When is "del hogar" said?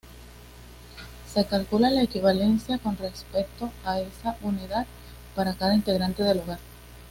6.23-6.57